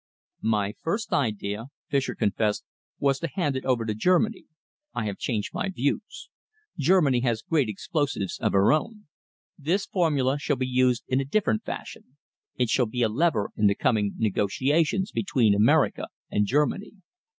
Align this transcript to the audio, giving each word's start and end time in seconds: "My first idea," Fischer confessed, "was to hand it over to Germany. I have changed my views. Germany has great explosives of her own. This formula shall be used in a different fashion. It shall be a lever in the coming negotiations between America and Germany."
"My 0.41 0.73
first 0.81 1.13
idea," 1.13 1.65
Fischer 1.89 2.15
confessed, 2.15 2.63
"was 2.97 3.19
to 3.19 3.27
hand 3.35 3.55
it 3.55 3.65
over 3.65 3.85
to 3.85 3.93
Germany. 3.93 4.45
I 4.95 5.05
have 5.05 5.19
changed 5.19 5.53
my 5.53 5.69
views. 5.69 6.27
Germany 6.75 7.19
has 7.19 7.43
great 7.43 7.69
explosives 7.69 8.39
of 8.39 8.53
her 8.53 8.73
own. 8.73 9.05
This 9.59 9.85
formula 9.85 10.39
shall 10.39 10.55
be 10.55 10.65
used 10.67 11.03
in 11.07 11.19
a 11.19 11.23
different 11.23 11.63
fashion. 11.63 12.17
It 12.55 12.69
shall 12.69 12.87
be 12.87 13.03
a 13.03 13.09
lever 13.09 13.51
in 13.55 13.67
the 13.67 13.75
coming 13.75 14.13
negotiations 14.17 15.11
between 15.11 15.53
America 15.53 16.07
and 16.31 16.47
Germany." 16.47 16.93